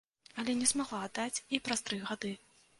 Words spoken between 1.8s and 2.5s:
тры гады.